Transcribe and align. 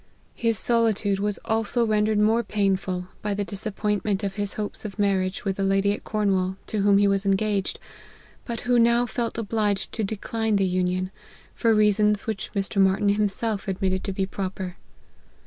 His 0.33 0.57
solitude 0.57 1.19
was 1.19 1.37
also 1.45 1.85
rendered 1.85 2.17
more 2.17 2.41
painful, 2.43 3.09
by 3.21 3.35
the 3.35 3.45
disappointment 3.45 4.23
of 4.23 4.33
his 4.33 4.53
hopes 4.53 4.83
of 4.83 4.97
marriage 4.97 5.45
with 5.45 5.57
the 5.57 5.63
lady 5.63 5.93
at 5.93 6.03
Cornwall, 6.03 6.57
to 6.65 6.81
whom 6.81 6.97
he 6.97 7.07
was 7.07 7.23
engaged, 7.23 7.79
but 8.43 8.61
who 8.61 8.79
now 8.79 9.05
felt 9.05 9.37
obliged 9.37 9.91
to 9.91 10.03
decline 10.03 10.55
the 10.55 10.65
union, 10.65 11.11
for 11.53 11.71
reasons 11.75 12.25
which 12.25 12.51
Mr. 12.53 12.81
Martyn 12.81 13.09
himself 13.09 13.67
admitted 13.67 14.03
to 14.05 14.11
be 14.11 14.25
proper. 14.25 14.75